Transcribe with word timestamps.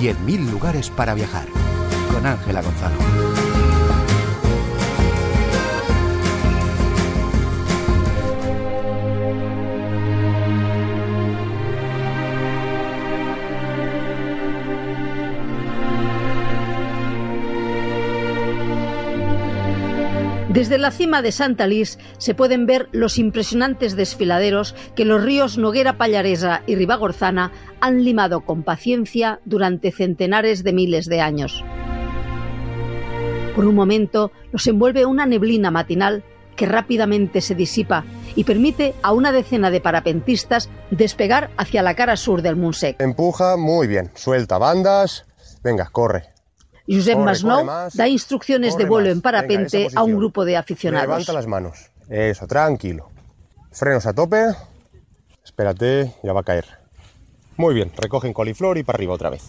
10.000 0.00 0.50
lugares 0.50 0.88
para 0.88 1.12
viajar. 1.14 1.46
Con 2.10 2.24
Ángela 2.26 2.62
Gonzalo. 2.62 3.29
Desde 20.52 20.78
la 20.78 20.90
cima 20.90 21.22
de 21.22 21.30
Santa 21.30 21.68
Lis 21.68 21.96
se 22.18 22.34
pueden 22.34 22.66
ver 22.66 22.88
los 22.90 23.18
impresionantes 23.18 23.94
desfiladeros 23.94 24.74
que 24.96 25.04
los 25.04 25.22
ríos 25.22 25.58
Noguera 25.58 25.96
Pallaresa 25.96 26.62
y 26.66 26.74
Ribagorzana 26.74 27.52
han 27.80 28.02
limado 28.04 28.40
con 28.40 28.64
paciencia 28.64 29.38
durante 29.44 29.92
centenares 29.92 30.64
de 30.64 30.72
miles 30.72 31.06
de 31.06 31.20
años. 31.20 31.64
Por 33.54 33.64
un 33.64 33.76
momento 33.76 34.32
los 34.50 34.66
envuelve 34.66 35.06
una 35.06 35.24
neblina 35.24 35.70
matinal 35.70 36.24
que 36.56 36.66
rápidamente 36.66 37.42
se 37.42 37.54
disipa 37.54 38.04
y 38.34 38.42
permite 38.42 38.94
a 39.02 39.12
una 39.12 39.30
decena 39.30 39.70
de 39.70 39.80
parapentistas 39.80 40.68
despegar 40.90 41.50
hacia 41.58 41.84
la 41.84 41.94
cara 41.94 42.16
sur 42.16 42.42
del 42.42 42.56
Munsec. 42.56 43.00
Empuja 43.00 43.56
muy 43.56 43.86
bien, 43.86 44.10
suelta 44.16 44.58
bandas, 44.58 45.26
venga, 45.62 45.88
corre. 45.92 46.39
Josep 46.90 47.18
Masnou 47.18 47.64
da 47.94 48.08
instrucciones 48.08 48.76
de 48.76 48.84
vuelo 48.84 49.10
en 49.10 49.20
parapente 49.20 49.88
a 49.94 50.02
un 50.02 50.16
grupo 50.16 50.44
de 50.44 50.56
aficionados. 50.56 51.06
Levanta 51.06 51.32
las 51.32 51.46
manos. 51.46 51.90
Eso, 52.08 52.46
tranquilo. 52.48 53.10
Frenos 53.70 54.06
a 54.06 54.12
tope. 54.12 54.50
Espérate, 55.44 56.14
ya 56.22 56.32
va 56.32 56.40
a 56.40 56.44
caer. 56.44 56.66
Muy 57.56 57.74
bien, 57.74 57.92
recogen 57.96 58.32
coliflor 58.32 58.78
y 58.78 58.82
para 58.82 58.96
arriba 58.96 59.14
otra 59.14 59.30
vez. 59.30 59.46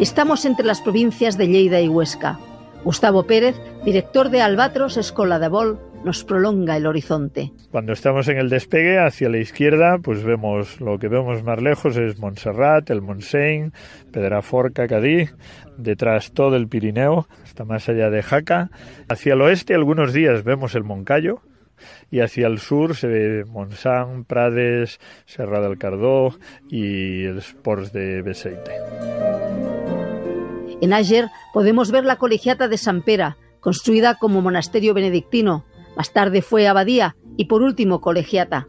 Estamos 0.00 0.44
entre 0.44 0.66
las 0.66 0.80
provincias 0.80 1.38
de 1.38 1.46
Lleida 1.46 1.80
y 1.80 1.86
Huesca. 1.86 2.40
Gustavo 2.82 3.22
Pérez, 3.22 3.54
director 3.84 4.30
de 4.30 4.42
Albatros 4.42 4.96
Escola 4.96 5.38
de 5.38 5.46
Vol, 5.46 5.78
nos 6.04 6.24
prolonga 6.24 6.76
el 6.76 6.86
horizonte. 6.86 7.52
Cuando 7.70 7.92
estamos 7.92 8.28
en 8.28 8.38
el 8.38 8.48
despegue 8.48 8.98
hacia 8.98 9.28
la 9.28 9.38
izquierda, 9.38 9.98
pues 9.98 10.24
vemos 10.24 10.80
lo 10.80 10.98
que 10.98 11.08
vemos 11.08 11.42
más 11.42 11.62
lejos 11.62 11.96
es 11.96 12.18
Montserrat, 12.18 12.90
el 12.90 13.02
Montseny, 13.02 13.70
Pedraforca, 14.12 14.88
Cadí, 14.88 15.28
detrás 15.76 16.32
todo 16.32 16.56
el 16.56 16.68
Pirineo, 16.68 17.28
hasta 17.44 17.64
más 17.64 17.88
allá 17.88 18.10
de 18.10 18.22
Jaca. 18.22 18.70
Hacia 19.08 19.34
el 19.34 19.42
oeste 19.42 19.74
algunos 19.74 20.12
días 20.12 20.44
vemos 20.44 20.74
el 20.74 20.84
Moncayo, 20.84 21.40
y 22.10 22.20
hacia 22.20 22.46
el 22.46 22.58
sur 22.58 22.94
se 22.94 23.08
ve 23.08 23.44
Montsant, 23.44 24.26
Prades, 24.26 25.00
Serra 25.24 25.60
del 25.60 25.78
Cardó 25.78 26.34
y 26.68 27.24
el 27.24 27.38
Sports 27.38 27.92
de 27.92 28.22
Beseite. 28.22 28.72
En 30.80 30.92
Ager 30.92 31.28
podemos 31.52 31.90
ver 31.90 32.04
la 32.04 32.16
colegiata 32.16 32.68
de 32.68 32.76
San 32.76 33.02
Pera, 33.02 33.36
construida 33.60 34.16
como 34.18 34.42
monasterio 34.42 34.94
benedictino, 34.94 35.64
más 35.96 36.12
tarde 36.12 36.42
fue 36.42 36.66
abadía 36.68 37.16
y 37.36 37.46
por 37.46 37.62
último 37.62 38.00
colegiata. 38.00 38.66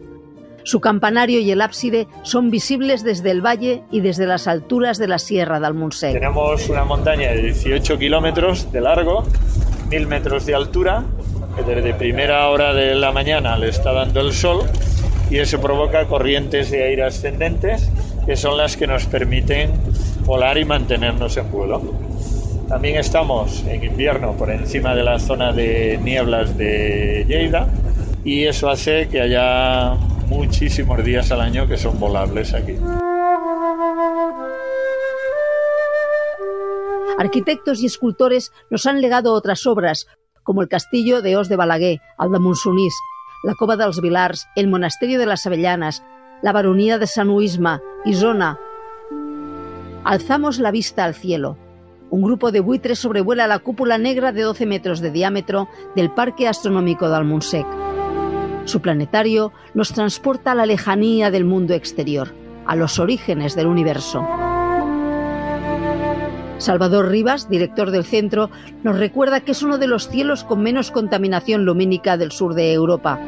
Su 0.63 0.79
campanario 0.79 1.39
y 1.39 1.51
el 1.51 1.61
ábside 1.61 2.07
son 2.23 2.49
visibles 2.49 3.03
desde 3.03 3.31
el 3.31 3.45
valle 3.45 3.83
y 3.91 3.99
desde 3.99 4.25
las 4.25 4.47
alturas 4.47 4.97
de 4.97 5.09
la 5.09 5.19
Sierra 5.19 5.59
de 5.59 5.67
Almunsec. 5.67 6.13
Tenemos 6.13 6.69
una 6.69 6.85
montaña 6.85 7.31
de 7.31 7.41
18 7.41 7.97
kilómetros 7.97 8.71
de 8.71 8.79
largo, 8.79 9.25
1000 9.89 10.07
metros 10.07 10.45
de 10.45 10.55
altura, 10.55 11.03
que 11.55 11.63
desde 11.63 11.93
primera 11.93 12.47
hora 12.49 12.73
de 12.73 12.95
la 12.95 13.11
mañana 13.11 13.57
le 13.57 13.69
está 13.69 13.91
dando 13.91 14.21
el 14.21 14.31
sol 14.31 14.61
y 15.29 15.37
eso 15.37 15.59
provoca 15.59 16.07
corrientes 16.07 16.71
de 16.71 16.83
aire 16.83 17.03
ascendentes 17.03 17.89
que 18.25 18.37
son 18.37 18.57
las 18.57 18.77
que 18.77 18.87
nos 18.87 19.05
permiten 19.05 19.71
volar 20.25 20.57
y 20.57 20.63
mantenernos 20.63 21.35
en 21.35 21.51
vuelo. 21.51 21.81
También 22.73 22.95
estamos 22.95 23.63
en 23.67 23.83
invierno 23.83 24.35
por 24.35 24.49
encima 24.49 24.95
de 24.95 25.03
la 25.03 25.19
zona 25.19 25.53
de 25.53 25.99
nieblas 26.01 26.57
de 26.57 27.23
Lleida 27.27 27.67
y 28.25 28.45
eso 28.45 28.67
hace 28.67 29.07
que 29.09 29.21
haya 29.21 29.93
muchísimos 30.27 31.03
días 31.03 31.31
al 31.31 31.41
año 31.41 31.67
que 31.67 31.77
son 31.77 31.99
volables 31.99 32.51
aquí. 32.55 32.73
Arquitectos 37.19 37.83
y 37.83 37.85
escultores 37.85 38.51
nos 38.71 38.87
han 38.87 39.01
legado 39.01 39.33
otras 39.33 39.67
obras, 39.67 40.07
como 40.41 40.63
el 40.63 40.67
castillo 40.67 41.21
de 41.21 41.37
Os 41.37 41.49
de 41.49 41.55
Balaguer, 41.55 42.01
el 42.19 42.31
de 42.31 42.89
la 43.43 43.53
Cova 43.53 43.77
dels 43.77 44.01
Vilars, 44.01 44.47
el 44.55 44.67
Monasterio 44.67 45.19
de 45.19 45.27
las 45.27 45.45
Avellanas, 45.45 46.03
la 46.41 46.51
Baronía 46.51 46.97
de 46.97 47.05
San 47.05 47.29
Uisma, 47.29 47.83
Isona. 48.03 48.57
Alzamos 50.03 50.57
la 50.57 50.71
vista 50.71 51.05
al 51.05 51.13
cielo. 51.13 51.55
Un 52.13 52.21
grupo 52.21 52.51
de 52.51 52.59
buitres 52.59 52.99
sobrevuela 52.99 53.47
la 53.47 53.57
cúpula 53.57 53.97
negra 53.97 54.31
de 54.31 54.43
12 54.43 54.67
metros 54.67 54.99
de 55.01 55.09
diámetro 55.09 55.67
del 55.95 56.11
Parque 56.11 56.47
Astronómico 56.47 57.09
de 57.09 57.15
Almunsec. 57.15 57.65
Su 58.65 58.81
planetario 58.81 59.51
nos 59.73 59.93
transporta 59.93 60.51
a 60.51 60.55
la 60.55 60.67
lejanía 60.67 61.31
del 61.31 61.43
mundo 61.43 61.73
exterior, 61.73 62.31
a 62.67 62.75
los 62.75 62.99
orígenes 62.99 63.55
del 63.55 63.65
universo. 63.65 64.23
Salvador 66.59 67.09
Rivas, 67.09 67.49
director 67.49 67.89
del 67.89 68.05
centro, 68.05 68.51
nos 68.83 68.99
recuerda 68.99 69.41
que 69.41 69.53
es 69.53 69.63
uno 69.63 69.79
de 69.79 69.87
los 69.87 70.07
cielos 70.07 70.43
con 70.43 70.61
menos 70.61 70.91
contaminación 70.91 71.65
lumínica 71.65 72.15
del 72.15 72.31
sur 72.31 72.53
de 72.53 72.73
Europa 72.73 73.19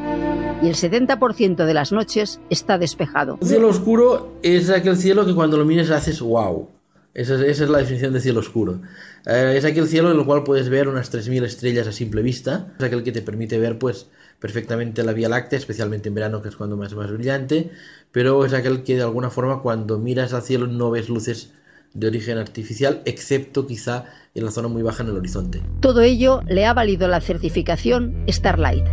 y 0.62 0.68
el 0.68 0.76
70% 0.76 1.66
de 1.66 1.74
las 1.74 1.90
noches 1.90 2.40
está 2.50 2.78
despejado. 2.78 3.36
Un 3.40 3.48
cielo 3.48 3.66
oscuro 3.66 4.34
es 4.42 4.70
aquel 4.70 4.96
cielo 4.96 5.26
que 5.26 5.34
cuando 5.34 5.56
lo 5.56 5.64
miras 5.64 5.90
haces 5.90 6.20
wow. 6.20 6.75
Esa 7.16 7.42
es, 7.46 7.60
la 7.60 7.78
definición 7.78 8.12
de 8.12 8.20
cielo 8.20 8.40
oscuro. 8.40 8.82
Eh, 9.24 9.54
es 9.56 9.64
aquel 9.64 9.88
cielo 9.88 10.10
en 10.10 10.18
el 10.18 10.26
cual 10.26 10.44
puedes 10.44 10.68
ver 10.68 10.86
unas 10.86 11.10
3.000 11.10 11.44
estrellas 11.44 11.86
a 11.86 11.92
simple 11.92 12.20
vista. 12.20 12.74
Es 12.78 12.84
aquel 12.84 13.02
que 13.02 13.10
te 13.10 13.22
permite 13.22 13.58
ver 13.58 13.78
pues 13.78 14.08
perfectamente 14.38 15.02
la 15.02 15.14
Vía 15.14 15.30
Láctea, 15.30 15.58
especialmente 15.58 16.10
en 16.10 16.14
verano 16.14 16.42
que 16.42 16.50
es 16.50 16.56
cuando 16.56 16.76
más 16.76 16.94
más 16.94 17.10
brillante. 17.10 17.70
Pero 18.12 18.44
es 18.44 18.52
aquel 18.52 18.82
que 18.82 18.96
de 18.96 19.02
alguna 19.02 19.30
forma 19.30 19.62
cuando 19.62 19.98
miras 19.98 20.34
al 20.34 20.42
cielo 20.42 20.66
no 20.66 20.90
ves 20.90 21.08
luces 21.08 21.54
de 21.94 22.06
origen 22.06 22.36
artificial, 22.36 23.00
excepto 23.06 23.66
quizá 23.66 24.04
en 24.34 24.44
la 24.44 24.50
zona 24.50 24.68
muy 24.68 24.82
baja 24.82 25.02
en 25.02 25.08
el 25.08 25.16
horizonte. 25.16 25.62
Todo 25.80 26.02
ello 26.02 26.42
le 26.46 26.66
ha 26.66 26.74
valido 26.74 27.08
la 27.08 27.22
certificación 27.22 28.26
Starlight. 28.28 28.84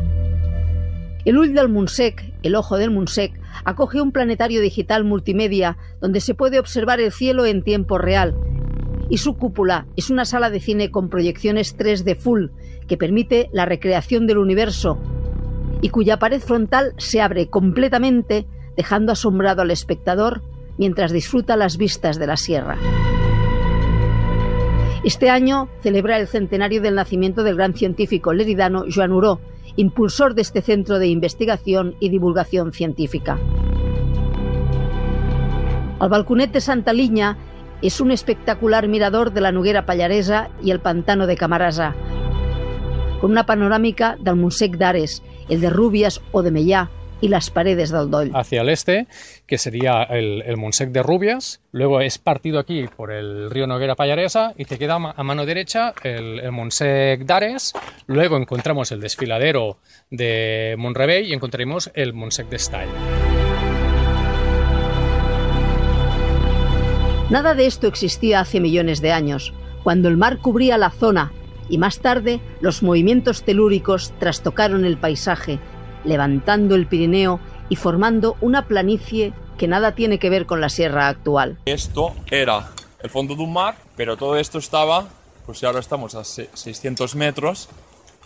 El 1.25 1.37
Ull 1.37 1.53
del 1.53 1.69
Munsec, 1.69 2.33
el 2.43 2.55
Ojo 2.55 2.77
del 2.77 2.91
Munsec, 2.91 3.31
acoge 3.63 4.01
un 4.01 4.11
planetario 4.11 4.59
digital 4.59 5.05
multimedia 5.05 5.77
donde 6.01 6.19
se 6.19 6.35
puede 6.35 6.59
observar 6.59 6.99
el 6.99 7.13
cielo 7.13 7.45
en 7.45 7.63
tiempo 7.63 7.97
real. 7.97 8.35
Y 9.09 9.19
su 9.19 9.37
cúpula 9.37 9.85
es 9.95 10.09
una 10.09 10.25
sala 10.25 10.49
de 10.49 10.59
cine 10.59 10.91
con 10.91 11.09
proyecciones 11.09 11.77
3D 11.77 12.17
full 12.17 12.47
que 12.87 12.97
permite 12.97 13.49
la 13.53 13.65
recreación 13.65 14.27
del 14.27 14.37
universo 14.37 14.99
y 15.81 15.89
cuya 15.89 16.19
pared 16.19 16.41
frontal 16.41 16.93
se 16.97 17.21
abre 17.21 17.49
completamente 17.49 18.45
dejando 18.75 19.13
asombrado 19.13 19.61
al 19.61 19.71
espectador 19.71 20.41
mientras 20.77 21.13
disfruta 21.13 21.55
las 21.55 21.77
vistas 21.77 22.19
de 22.19 22.27
la 22.27 22.35
sierra. 22.35 22.77
Este 25.05 25.29
año 25.29 25.69
celebra 25.81 26.17
el 26.17 26.27
centenario 26.27 26.81
del 26.81 26.95
nacimiento 26.95 27.43
del 27.43 27.55
gran 27.55 27.75
científico 27.75 28.33
leridano 28.33 28.85
Joan 28.93 29.11
Uró, 29.11 29.41
impulsor 29.75 30.35
de 30.35 30.41
este 30.41 30.61
centro 30.61 30.99
de 30.99 31.07
investigación 31.07 31.95
y 31.99 32.09
divulgación 32.09 32.73
científica. 32.73 33.39
El 36.01 36.09
balconet 36.09 36.51
de 36.51 36.61
Santa 36.61 36.93
Linya 36.93 37.37
es 37.81 38.01
un 38.01 38.11
espectacular 38.11 38.87
mirador 38.87 39.33
de 39.33 39.41
la 39.41 39.51
Noguera 39.51 39.85
Pallaresa 39.85 40.49
y 40.63 40.71
el 40.71 40.79
pantano 40.79 41.27
de 41.27 41.37
Camarasa, 41.37 41.95
con 43.19 43.31
una 43.31 43.45
panorámica 43.45 44.17
del 44.19 44.35
Montsec 44.35 44.77
d'Ares, 44.77 45.23
el 45.49 45.61
de 45.61 45.69
Rubias 45.69 46.21
o 46.31 46.43
de 46.43 46.51
Mellá, 46.51 46.89
y 47.23 47.29
las 47.29 47.49
paredes 47.49 47.89
del 47.89 48.11
Doll. 48.11 48.31
Hacia 48.33 48.61
el 48.61 48.69
este, 48.69 49.07
que 49.47 49.57
sería 49.57 50.03
el, 50.03 50.41
el 50.45 50.57
Montsec 50.57 50.89
de 50.89 51.01
Rubias, 51.01 51.61
luego 51.71 52.01
es 52.01 52.17
partido 52.17 52.59
aquí 52.59 52.85
por 52.97 53.13
el 53.13 53.49
río 53.49 53.65
Noguera 53.65 53.95
Pallaresa 53.95 54.53
y 54.57 54.65
te 54.65 54.77
queda 54.77 54.95
a 54.95 55.23
mano 55.23 55.45
derecha 55.45 55.93
el, 56.03 56.41
el 56.41 56.51
Montsec 56.51 57.21
d'Ares, 57.21 57.71
luego 58.07 58.35
encontramos 58.35 58.91
el 58.91 58.99
desfiladero 58.99 59.77
de 60.11 60.75
Montrevell 60.77 61.25
y 61.25 61.31
encontraremos 61.31 61.91
el 61.93 62.11
Montsec 62.11 62.49
d'Estall. 62.49 62.89
Nada 67.29 67.55
de 67.55 67.67
esto 67.67 67.87
existía 67.87 68.41
hace 68.41 68.59
millones 68.59 69.01
de 69.01 69.13
años, 69.13 69.53
cuando 69.81 70.09
el 70.09 70.17
mar 70.17 70.39
cubría 70.39 70.77
la 70.77 70.89
zona 70.89 71.31
y 71.69 71.77
más 71.77 71.99
tarde 71.99 72.41
los 72.59 72.83
movimientos 72.83 73.43
telúricos 73.43 74.11
trastocaron 74.19 74.83
el 74.83 74.97
paisaje, 74.97 75.59
levantando 76.03 76.75
el 76.75 76.87
Pirineo 76.87 77.39
y 77.69 77.75
formando 77.75 78.37
una 78.41 78.67
planicie 78.67 79.33
que 79.57 79.67
nada 79.67 79.95
tiene 79.95 80.19
que 80.19 80.29
ver 80.29 80.45
con 80.45 80.61
la 80.61 80.69
sierra 80.69 81.07
actual. 81.07 81.57
Esto 81.65 82.13
era 82.29 82.71
el 83.01 83.09
fondo 83.09 83.35
de 83.35 83.43
un 83.43 83.53
mar, 83.53 83.75
pero 83.95 84.17
todo 84.17 84.37
esto 84.37 84.57
estaba, 84.57 85.07
pues 85.45 85.63
ahora 85.63 85.79
estamos 85.79 86.15
a 86.15 86.23
600 86.23 87.15
metros, 87.15 87.69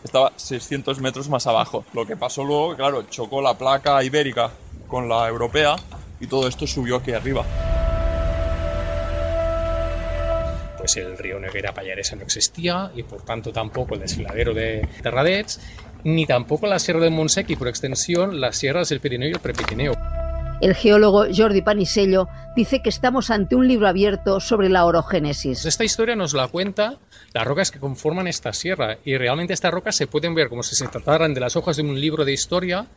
estaba 0.04 0.32
600 0.36 1.00
metros 1.00 1.30
más 1.30 1.48
abajo. 1.48 1.84
Lo 1.94 2.06
que 2.06 2.16
pasó 2.16 2.44
luego, 2.44 2.76
claro, 2.76 3.04
chocó 3.10 3.42
la 3.42 3.58
placa 3.58 4.04
ibérica 4.04 4.52
con 4.88 5.10
la 5.10 5.28
europea 5.28 5.76
y 6.20 6.28
todo 6.28 6.48
esto 6.48 6.66
subió 6.66 6.98
aquí 6.98 7.12
arriba. 7.12 7.44
Pues 10.78 10.96
el 10.98 11.18
río 11.18 11.40
Noguera 11.40 11.74
Pallaresa 11.74 12.16
no 12.16 12.24
existía 12.24 12.92
y 12.96 13.04
por 13.04 13.22
tanto 13.24 13.52
tampoco 13.52 13.96
el 13.96 14.00
desfiladero 14.00 14.54
de 14.54 14.88
Terradets, 15.02 15.60
ni 16.04 16.26
tampoco 16.26 16.68
la 16.68 16.80
Sierra 16.80 17.02
del 17.02 17.12
Montsec 17.12 17.50
y 17.50 17.56
por 17.56 17.68
extensión 17.68 18.40
las 18.40 18.58
sierras 18.58 18.90
del 18.90 19.00
Pirineo 19.00 19.30
y 19.30 19.34
el 19.34 19.40
Prepirineo. 19.40 19.94
El 20.60 20.74
geólogo 20.74 21.26
Jordi 21.36 21.62
Panisello 21.62 22.28
dice 22.56 22.82
que 22.82 22.90
estamos 22.90 23.30
ante 23.30 23.56
un 23.56 23.68
libro 23.68 23.88
abierto 23.88 24.40
sobre 24.40 24.70
la 24.70 24.86
orogénesis. 24.86 25.66
Esta 25.66 25.84
historia 25.84 26.16
nos 26.16 26.34
la 26.34 26.48
cuenta 26.48 26.98
las 27.34 27.46
rocas 27.46 27.70
que 27.70 27.80
conforman 27.80 28.28
esta 28.28 28.54
sierra 28.54 28.98
y 29.06 29.18
realmente 29.18 29.54
estas 29.54 29.72
rocas 29.72 29.96
se 29.96 30.08
pueden 30.08 30.34
ver 30.34 30.50
como 30.50 30.64
si 30.64 30.76
se 30.76 30.88
trataran 30.88 31.36
de 31.36 31.42
las 31.42 31.56
hojas 31.56 31.78
de 31.78 31.84
un 31.84 32.00
libro 32.00 32.26
de 32.26 32.34
historia 32.34 32.88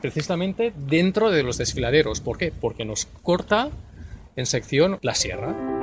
precisamente 0.00 0.72
dentro 0.76 1.30
de 1.30 1.42
los 1.42 1.58
desfiladeros. 1.58 2.20
¿Por 2.20 2.38
qué? 2.38 2.52
Porque 2.58 2.84
nos 2.84 3.06
corta 3.22 3.70
en 4.36 4.46
sección 4.46 4.98
la 5.02 5.14
sierra. 5.14 5.79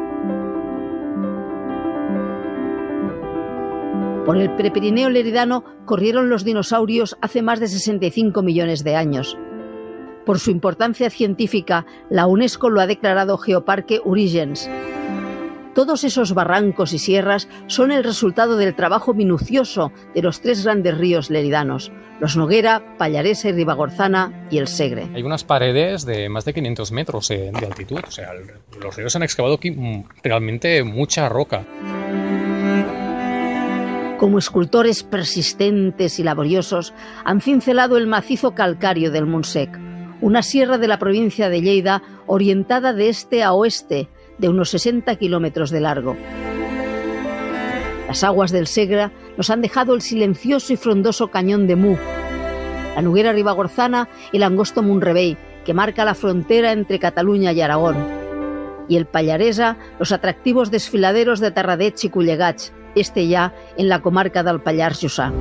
Por 4.27 4.35
el 4.35 4.53
Prepirineo 4.57 5.09
Leridano 5.09 5.63
corrieron 5.85 6.29
los 6.29 6.43
dinosaurios 6.43 7.15
hace 7.21 7.41
más 7.41 7.61
de 7.61 7.69
65 7.69 8.41
millones 8.41 8.83
de 8.83 8.93
años. 8.93 9.37
Por 10.25 10.39
su 10.39 10.51
importancia 10.51 11.09
científica, 11.09 11.85
la 12.09 12.27
UNESCO 12.27 12.69
lo 12.69 12.81
ha 12.81 12.87
declarado 12.87 13.37
Geoparque 13.37 14.01
Urigens. 14.03 14.69
Todos 15.73 16.03
esos 16.03 16.33
barrancos 16.33 16.91
y 16.91 16.99
sierras 16.99 17.47
son 17.67 17.89
el 17.89 18.03
resultado 18.03 18.57
del 18.57 18.75
trabajo 18.75 19.13
minucioso 19.13 19.93
de 20.13 20.21
los 20.21 20.41
tres 20.41 20.65
grandes 20.65 20.97
ríos 20.97 21.29
leridanos, 21.29 21.93
los 22.19 22.35
Noguera, 22.35 22.97
Pallaresa 22.97 23.47
y 23.47 23.53
Ribagorzana 23.53 24.49
y 24.51 24.57
el 24.57 24.67
Segre. 24.67 25.07
Hay 25.13 25.23
unas 25.23 25.45
paredes 25.45 26.05
de 26.05 26.27
más 26.27 26.43
de 26.43 26.53
500 26.53 26.91
metros 26.91 27.29
de 27.29 27.49
altitud, 27.65 28.01
o 28.05 28.11
sea, 28.11 28.31
los 28.81 28.93
ríos 28.93 29.15
han 29.15 29.23
excavado 29.23 29.55
aquí 29.55 29.71
mm, 29.71 30.03
realmente 30.21 30.83
mucha 30.83 31.29
roca. 31.29 31.65
Como 34.17 34.39
escultores 34.39 35.03
persistentes 35.03 36.19
y 36.19 36.23
laboriosos, 36.23 36.93
han 37.23 37.41
cincelado 37.41 37.97
el 37.97 38.07
macizo 38.07 38.55
calcáreo 38.55 39.11
del 39.11 39.25
Montsec 39.25 39.87
una 40.21 40.41
sierra 40.41 40.77
de 40.77 40.87
la 40.87 40.99
provincia 40.99 41.49
de 41.49 41.61
Lleida 41.61 42.01
orientada 42.25 42.93
de 42.93 43.09
este 43.09 43.43
a 43.43 43.53
oeste, 43.53 44.09
de 44.37 44.49
unos 44.49 44.69
60 44.69 45.15
kilómetros 45.17 45.69
de 45.69 45.81
largo. 45.81 46.15
Las 48.07 48.23
aguas 48.23 48.51
del 48.51 48.67
Segra 48.67 49.11
nos 49.35 49.49
han 49.49 49.61
dejado 49.61 49.93
el 49.93 50.01
silencioso 50.01 50.73
y 50.73 50.77
frondoso 50.77 51.27
cañón 51.29 51.67
de 51.67 51.75
Mu, 51.75 51.97
la 52.95 53.01
Nuguera 53.01 53.33
Ribagorzana 53.33 54.09
y 54.31 54.37
el 54.37 54.43
angosto 54.43 54.81
Munrebey, 54.81 55.37
que 55.65 55.73
marca 55.73 56.05
la 56.05 56.15
frontera 56.15 56.71
entre 56.71 56.99
Cataluña 56.99 57.51
y 57.51 57.61
Aragón, 57.61 58.16
y 58.87 58.97
el 58.97 59.05
Pallaresa, 59.05 59.77
los 59.99 60.11
atractivos 60.11 60.71
desfiladeros 60.71 61.39
de 61.39 61.51
Tarradets 61.51 62.05
y 62.05 62.09
Cullegats, 62.09 62.73
este 62.95 63.27
ya 63.27 63.53
en 63.77 63.89
la 63.89 64.01
comarca 64.01 64.43
del 64.43 64.61
Pallars 64.61 64.99
Jussá. 65.01 65.31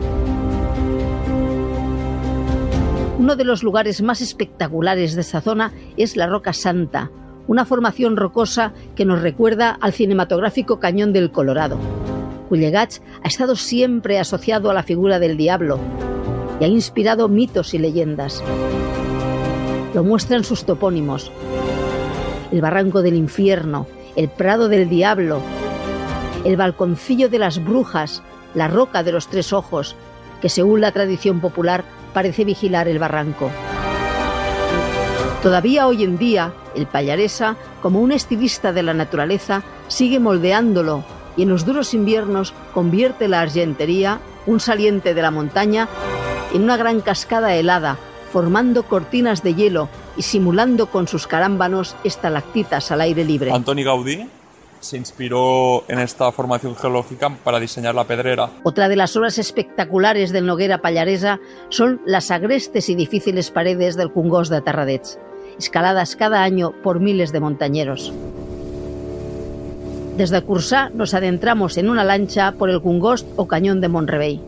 Uno 3.19 3.35
de 3.35 3.45
los 3.45 3.63
lugares 3.63 4.03
más 4.03 4.21
espectaculares 4.21 5.15
de 5.15 5.23
esta 5.23 5.41
zona 5.41 5.73
es 5.97 6.17
la 6.17 6.27
Roca 6.27 6.53
Santa, 6.53 7.11
una 7.47 7.65
formación 7.65 8.17
rocosa 8.17 8.73
que 8.95 9.05
nos 9.05 9.23
recuerda 9.23 9.77
al 9.81 9.93
cinematográfico 9.93 10.79
Cañón 10.81 11.13
del 11.13 11.31
Colorado. 11.31 11.79
Cullegats 12.49 13.03
ha 13.23 13.29
estado 13.29 13.57
siempre 13.57 14.19
asociado 14.19 14.71
a 14.71 14.75
la 14.75 14.83
figura 14.83 15.19
del 15.19 15.37
diablo 15.37 15.81
y 16.61 16.65
ha 16.65 16.69
inspirado 16.69 17.29
mitos 17.29 17.75
y 17.75 17.79
leyendas. 17.79 18.43
Lo 19.95 20.05
muestran 20.05 20.45
sus 20.45 20.65
topónimos. 20.65 21.33
El 22.53 22.61
Barranco 22.61 23.03
del 23.03 23.15
Infierno, 23.15 23.87
el 24.15 24.29
Prado 24.29 24.69
del 24.69 24.89
Diablo, 24.89 25.41
el 26.45 26.57
Balconcillo 26.57 27.29
de 27.29 27.39
las 27.39 27.63
Brujas, 27.63 28.23
la 28.55 28.69
Roca 28.69 29.03
de 29.03 29.13
los 29.13 29.29
Tres 29.29 29.53
Ojos, 29.53 29.97
que 30.41 30.49
según 30.49 30.81
la 30.81 30.93
tradición 30.93 31.41
popular 31.41 31.85
parece 32.15 32.45
vigilar 32.45 32.89
el 32.89 32.99
barranco. 32.99 33.51
Todavía 35.43 35.87
hoy 35.87 36.03
en 36.03 36.19
día, 36.19 36.53
el 36.75 36.87
payaresa, 36.87 37.57
como 37.83 38.01
un 38.01 38.13
estilista 38.13 38.73
de 38.73 38.83
la 38.83 38.95
naturaleza, 38.95 39.63
sigue 39.89 40.19
moldeándolo 40.19 41.05
y 41.37 41.43
en 41.43 41.51
los 41.51 41.67
duros 41.67 41.95
inviernos 41.95 42.55
convierte 42.73 43.29
la 43.29 43.43
argentería, 43.43 44.21
un 44.47 44.61
saliente 44.61 45.15
de 45.15 45.23
la 45.23 45.31
montaña, 45.31 45.89
en 46.55 46.63
una 46.63 46.77
gran 46.77 47.01
cascada 47.01 47.55
helada, 47.55 47.97
formando 48.33 48.85
cortinas 48.85 49.43
de 49.43 49.55
hielo 49.55 49.89
y 50.17 50.23
simulando 50.23 50.87
con 50.87 51.09
sus 51.09 51.27
carámbanos 51.27 51.97
estalactitas 52.05 52.91
al 52.91 53.01
aire 53.03 53.25
libre. 53.25 53.53
Antoni 53.53 53.85
Gaudí 53.85 54.27
se 54.81 54.97
inspiró 54.97 55.85
en 55.89 55.99
esta 55.99 56.31
formación 56.33 56.77
geológica 56.77 57.31
para 57.43 57.59
diseñar 57.59 57.95
la 57.95 58.05
pedrera. 58.05 58.51
Otra 58.63 58.89
de 58.89 58.97
las 58.97 59.17
obras 59.17 59.39
espectaculares 59.39 60.33
del 60.33 60.47
Noguera 60.47 60.79
Pallaresa 60.79 61.41
son 61.69 62.01
las 62.07 62.31
agrestes 62.31 62.89
y 62.89 62.95
difíciles 62.95 63.51
paredes 63.51 63.97
del 63.97 64.13
Cungós 64.13 64.49
de 64.49 64.61
Tarradets, 64.61 65.19
escaladas 65.59 66.17
cada 66.17 66.43
año 66.43 66.73
por 66.83 67.01
miles 67.01 67.33
de 67.33 67.41
montañeros. 67.41 68.13
Desde 70.17 70.41
Cursá 70.43 70.89
nos 70.91 71.13
adentramos 71.13 71.77
en 71.77 71.91
una 71.91 72.05
lancha 72.05 72.53
por 72.53 72.71
el 72.71 72.81
Cungost 72.81 73.27
o 73.37 73.47
Cañón 73.47 73.83
de 73.83 73.89
Monrebey. 73.89 74.41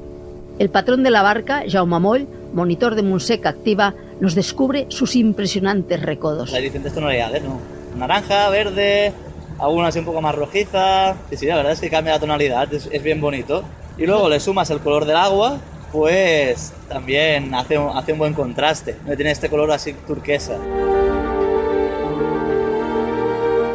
El 0.58 0.70
patrón 0.70 1.02
de 1.02 1.10
la 1.10 1.22
barca, 1.22 1.62
Jaume 1.68 2.00
Moll, 2.00 2.26
monitor 2.54 2.94
de 2.94 3.02
Montsec 3.02 3.44
Activa, 3.44 3.94
nos 4.20 4.34
descubre 4.34 4.86
sus 4.88 5.16
impresionantes 5.16 6.02
recodos. 6.02 6.52
Hay 6.52 6.62
diferentes 6.62 6.92
tonalidades, 6.92 7.42
¿no? 7.42 7.60
Naranja, 7.96 8.48
verde, 8.50 9.12
alguna 9.58 9.88
así 9.88 9.98
un 9.98 10.04
poco 10.04 10.20
más 10.20 10.34
rojiza. 10.34 11.16
Y 11.30 11.36
sí, 11.36 11.46
la 11.46 11.56
verdad 11.56 11.72
es 11.72 11.80
que 11.80 11.90
cambia 11.90 12.14
la 12.14 12.20
tonalidad, 12.20 12.72
es, 12.72 12.88
es 12.90 13.02
bien 13.02 13.20
bonito. 13.20 13.62
Y 13.96 14.06
luego 14.06 14.28
le 14.28 14.40
sumas 14.40 14.70
el 14.70 14.80
color 14.80 15.04
del 15.04 15.16
agua, 15.16 15.58
pues 15.92 16.72
también 16.88 17.54
hace, 17.54 17.76
hace 17.76 18.12
un 18.12 18.18
buen 18.18 18.34
contraste. 18.34 18.96
Tiene 19.16 19.30
este 19.30 19.48
color 19.48 19.72
así 19.72 19.92
turquesa. 20.06 20.56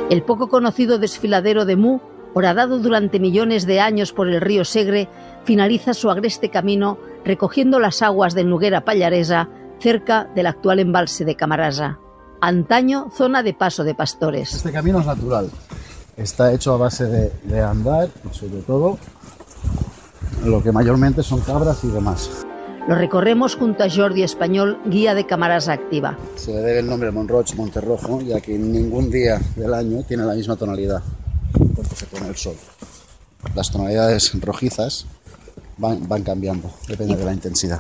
El 0.10 0.22
poco 0.22 0.48
conocido 0.48 1.00
desfiladero 1.00 1.66
de 1.66 1.76
Mu, 1.76 2.00
horadado 2.34 2.80
durante 2.80 3.20
millones 3.20 3.66
de 3.66 3.80
años 3.80 4.14
por 4.14 4.30
el 4.30 4.42
río 4.42 4.64
Segre, 4.64 5.08
finaliza 5.44 5.94
su 5.94 6.10
agreste 6.12 6.50
camino 6.50 6.98
recogiendo 7.26 7.80
las 7.80 8.02
aguas 8.02 8.34
del 8.34 8.50
Nuguera 8.50 8.86
Pallaresa 8.86 9.50
cerca 9.84 10.30
del 10.34 10.48
actual 10.48 10.80
embalse 10.80 11.26
de 11.26 11.36
Camarasa 11.36 12.00
antaño 12.40 13.10
zona 13.16 13.44
de 13.44 13.54
paso 13.54 13.84
de 13.84 13.96
pastores. 13.96 14.54
Este 14.54 14.72
camino 14.72 15.00
es 15.00 15.06
natural, 15.06 15.50
está 16.16 16.54
hecho 16.54 16.74
a 16.74 16.78
base 16.78 17.06
de, 17.06 17.32
de 17.44 17.62
andar 17.62 18.10
y 18.30 18.34
sobre 18.34 18.62
todo 18.62 18.98
lo 20.46 20.64
que 20.64 20.72
mayormente 20.72 21.22
son 21.22 21.42
cabras 21.42 21.84
y 21.84 21.88
demás. 21.88 22.46
Lo 22.88 22.96
recorremos 22.96 23.56
junto 23.56 23.84
a 23.84 23.90
Jordi 23.90 24.24
Español, 24.24 24.78
guía 24.86 25.16
de 25.16 25.26
cámaras 25.26 25.68
activa. 25.68 26.18
Se 26.36 26.52
le 26.52 26.60
debe 26.60 26.80
el 26.80 26.88
nombre 26.88 27.12
Monroch 27.12 27.54
Monterrojo, 27.56 28.22
ya 28.22 28.40
que 28.42 28.58
ningún 28.58 29.10
día 29.10 29.40
del 29.56 29.74
año 29.74 30.04
tiene 30.04 30.24
la 30.24 30.34
misma 30.34 30.56
tonalidad 30.56 31.02
cuando 31.54 31.96
se 31.96 32.06
pone 32.08 32.28
el 32.28 32.36
sol. 32.36 32.56
Las 33.54 33.70
tonalidades 33.70 34.34
rojizas 34.42 35.06
van, 35.78 36.08
van 36.08 36.24
cambiando, 36.24 36.72
depende 36.88 37.16
de 37.16 37.26
la 37.26 37.34
intensidad. 37.34 37.80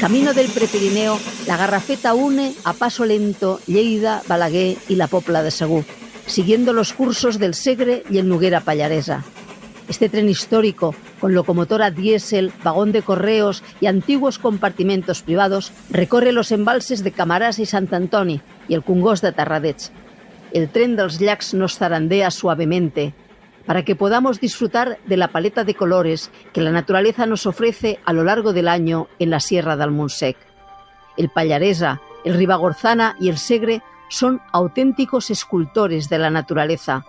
Camino 0.00 0.32
del 0.32 0.48
Prepirineo, 0.48 1.18
la 1.46 1.56
Garrafeta 1.56 2.14
une 2.14 2.54
a 2.64 2.72
paso 2.72 3.04
lento 3.04 3.60
Lleida, 3.66 4.22
Balaguer 4.26 4.78
y 4.88 4.94
la 4.96 5.08
Popla 5.08 5.42
de 5.42 5.50
Segú, 5.50 5.84
siguiendo 6.26 6.72
los 6.72 6.92
cursos 6.92 7.38
del 7.38 7.54
Segre 7.54 8.02
y 8.08 8.18
el 8.18 8.28
Nuguera 8.28 8.60
Pallaresa. 8.60 9.24
Este 9.88 10.08
tren 10.08 10.28
histórico, 10.28 10.94
con 11.20 11.34
locomotora 11.34 11.90
diésel, 11.90 12.52
vagón 12.62 12.92
de 12.92 13.02
correos 13.02 13.62
y 13.80 13.86
antiguos 13.86 14.38
compartimentos 14.38 15.22
privados, 15.22 15.72
recorre 15.90 16.32
los 16.32 16.52
embalses 16.52 17.02
de 17.02 17.12
Camarás 17.12 17.58
y 17.58 17.66
Sant 17.66 17.92
Antoni 17.92 18.40
y 18.68 18.74
el 18.74 18.82
Cungós 18.82 19.20
de 19.20 19.32
Tarradets. 19.32 19.90
El 20.52 20.70
tren 20.70 20.96
dels 20.96 21.18
llacs 21.20 21.54
nos 21.54 21.76
zarandea 21.76 22.30
suavemente, 22.30 23.12
para 23.70 23.84
que 23.84 23.94
podamos 23.94 24.40
disfrutar 24.40 24.98
de 25.06 25.16
la 25.16 25.28
paleta 25.28 25.62
de 25.62 25.76
colores 25.76 26.32
que 26.52 26.60
la 26.60 26.72
naturaleza 26.72 27.24
nos 27.24 27.46
ofrece 27.46 28.00
a 28.04 28.12
lo 28.12 28.24
largo 28.24 28.52
del 28.52 28.66
año 28.66 29.06
en 29.20 29.30
la 29.30 29.38
Sierra 29.38 29.76
del 29.76 29.92
Montsec. 29.92 30.36
El 31.16 31.28
Pallaresa, 31.28 32.00
el 32.24 32.34
Ribagorzana 32.34 33.14
y 33.20 33.28
el 33.28 33.38
Segre 33.38 33.80
son 34.08 34.40
auténticos 34.50 35.30
escultores 35.30 36.08
de 36.08 36.18
la 36.18 36.30
naturaleza. 36.30 37.04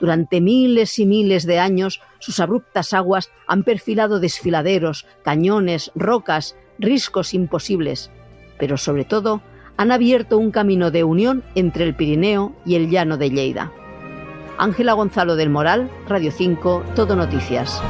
Durante 0.00 0.40
miles 0.40 0.98
y 0.98 1.04
miles 1.04 1.44
de 1.44 1.58
años, 1.58 2.00
sus 2.18 2.40
abruptas 2.40 2.94
aguas 2.94 3.30
han 3.46 3.62
perfilado 3.62 4.20
desfiladeros, 4.20 5.04
cañones, 5.22 5.92
rocas, 5.94 6.56
riscos 6.78 7.34
imposibles, 7.34 8.10
pero 8.58 8.78
sobre 8.78 9.04
todo 9.04 9.42
han 9.76 9.92
abierto 9.92 10.38
un 10.38 10.50
camino 10.50 10.90
de 10.90 11.04
unión 11.04 11.44
entre 11.54 11.84
el 11.84 11.94
Pirineo 11.94 12.56
y 12.64 12.76
el 12.76 12.88
llano 12.88 13.18
de 13.18 13.28
Lleida. 13.28 13.70
Ángela 14.60 14.92
Gonzalo 14.92 15.36
del 15.36 15.48
Moral, 15.48 15.90
Radio 16.06 16.30
5, 16.30 16.84
Todo 16.94 17.16
Noticias. 17.16 17.80